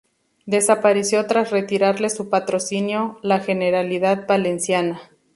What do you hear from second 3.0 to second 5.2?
la Generalidad Valenciana.